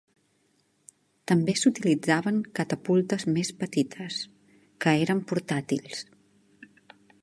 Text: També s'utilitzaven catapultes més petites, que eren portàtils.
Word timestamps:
També 1.31 1.55
s'utilitzaven 1.59 2.41
catapultes 2.61 3.27
més 3.37 3.53
petites, 3.63 4.21
que 4.87 4.99
eren 5.05 5.25
portàtils. 5.33 6.05